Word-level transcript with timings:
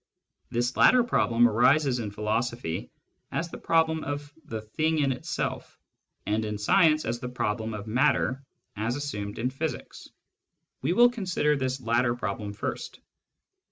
This 0.49 0.75
latter 0.75 1.03
problem 1.03 1.47
arises 1.47 1.99
in 1.99 2.09
philosophy 2.09 2.89
as 3.31 3.51
the 3.51 3.59
problem 3.59 4.03
of 4.03 4.33
the" 4.45 4.61
thing 4.75 4.97
in 4.97 5.11
itself," 5.11 5.77
and 6.25 6.43
in 6.43 6.57
science 6.57 7.05
as 7.05 7.19
the 7.19 7.29
problem 7.29 7.75
of 7.75 7.85
matter 7.85 8.43
as 8.75 8.95
assumed 8.95 9.37
in 9.37 9.51
physics. 9.51 10.07
We 10.81 10.93
will 10.93 11.11
consider 11.11 11.55
this 11.55 11.79
latter 11.79 12.15
problem 12.15 12.53
first. 12.53 12.99